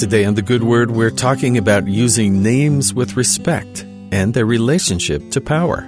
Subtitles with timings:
[0.00, 5.30] Today on The Good Word, we're talking about using names with respect and their relationship
[5.32, 5.86] to power.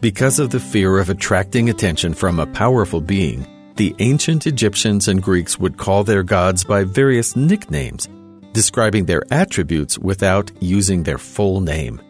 [0.00, 3.46] Because of the fear of attracting attention from a powerful being,
[3.76, 8.08] the ancient Egyptians and Greeks would call their gods by various nicknames,
[8.54, 12.00] describing their attributes without using their full name.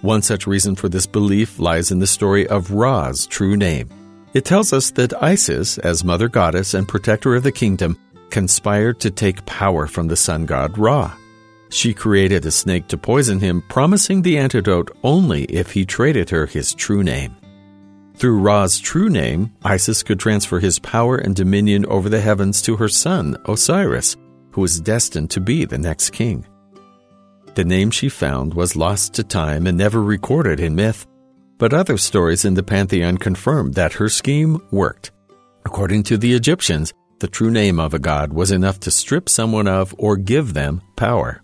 [0.00, 3.90] One such reason for this belief lies in the story of Ra's true name.
[4.32, 7.98] It tells us that Isis, as mother goddess and protector of the kingdom,
[8.30, 11.16] conspired to take power from the sun god Ra.
[11.70, 16.46] She created a snake to poison him, promising the antidote only if he traded her
[16.46, 17.36] his true name.
[18.14, 22.76] Through Ra's true name, Isis could transfer his power and dominion over the heavens to
[22.76, 24.16] her son, Osiris,
[24.50, 26.44] who was destined to be the next king.
[27.54, 31.06] The name she found was lost to time and never recorded in myth,
[31.58, 35.12] but other stories in the pantheon confirm that her scheme worked.
[35.64, 39.66] According to the Egyptians, the true name of a god was enough to strip someone
[39.66, 41.42] of or give them power.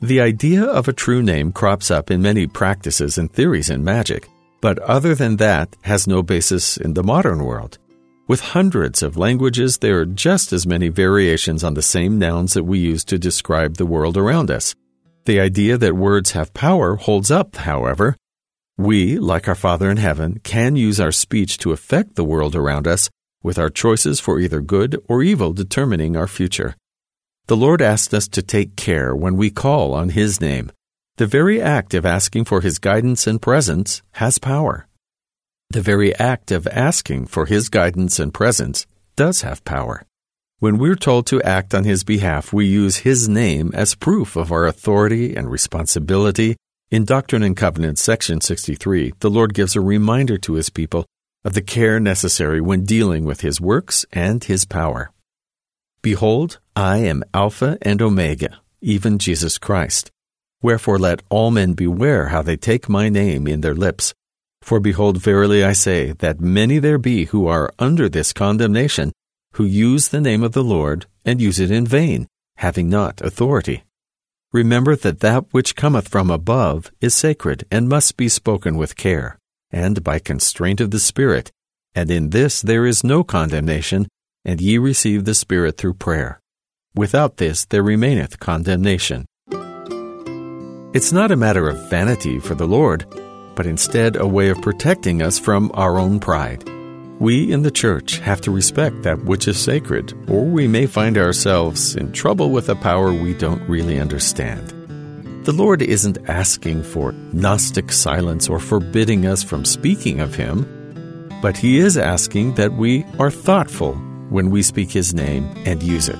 [0.00, 4.28] The idea of a true name crops up in many practices and theories in magic,
[4.60, 7.78] but other than that has no basis in the modern world.
[8.28, 12.64] With hundreds of languages, there are just as many variations on the same nouns that
[12.64, 14.74] we use to describe the world around us.
[15.24, 18.16] The idea that words have power holds up, however.
[18.76, 22.86] We, like our Father in heaven, can use our speech to affect the world around
[22.86, 23.08] us
[23.46, 26.74] with our choices for either good or evil determining our future.
[27.46, 30.72] The Lord asks us to take care when we call on His name.
[31.16, 34.88] The very act of asking for His guidance and presence has power.
[35.70, 40.02] The very act of asking for His guidance and presence does have power.
[40.58, 44.50] When we're told to act on His behalf, we use His name as proof of
[44.50, 46.56] our authority and responsibility.
[46.90, 51.06] In Doctrine and Covenants, section 63, the Lord gives a reminder to His people
[51.46, 55.12] of the care necessary when dealing with his works and his power.
[56.02, 60.10] Behold, I am Alpha and Omega, even Jesus Christ.
[60.60, 64.12] Wherefore let all men beware how they take my name in their lips.
[64.60, 69.12] For behold, verily I say, that many there be who are under this condemnation,
[69.52, 72.26] who use the name of the Lord, and use it in vain,
[72.56, 73.84] having not authority.
[74.52, 79.38] Remember that that which cometh from above is sacred, and must be spoken with care
[79.70, 81.50] and by constraint of the Spirit.
[81.94, 84.06] And in this there is no condemnation,
[84.44, 86.40] and ye receive the Spirit through prayer.
[86.94, 89.26] Without this there remaineth condemnation.
[90.94, 93.04] It's not a matter of vanity for the Lord,
[93.54, 96.64] but instead a way of protecting us from our own pride.
[97.18, 101.16] We in the church have to respect that which is sacred, or we may find
[101.16, 104.85] ourselves in trouble with a power we don't really understand.
[105.46, 110.66] The Lord isn't asking for Gnostic silence or forbidding us from speaking of Him,
[111.40, 113.94] but He is asking that we are thoughtful
[114.28, 116.18] when we speak His name and use it.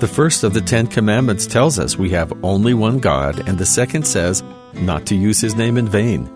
[0.00, 3.66] The first of the Ten Commandments tells us we have only one God, and the
[3.66, 4.42] second says
[4.72, 6.26] not to use His name in vain.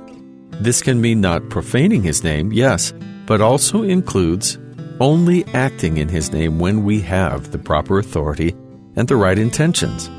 [0.60, 2.92] This can mean not profaning His name, yes,
[3.24, 4.58] but also includes
[5.00, 8.54] only acting in His name when we have the proper authority
[8.94, 10.10] and the right intentions.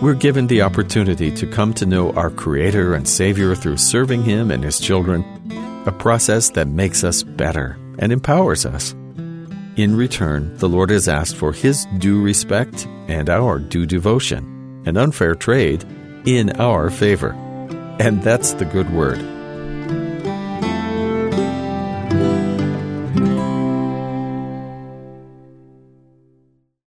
[0.00, 4.52] We're given the opportunity to come to know our Creator and Savior through serving Him
[4.52, 5.24] and His children,
[5.86, 8.92] a process that makes us better and empowers us.
[9.74, 14.96] In return, the Lord has asked for His due respect and our due devotion, an
[14.96, 15.84] unfair trade
[16.24, 17.32] in our favor.
[17.98, 19.37] And that's the good word.